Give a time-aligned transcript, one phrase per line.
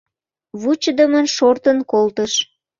[0.61, 2.33] Вучыдымын шортын колтыш.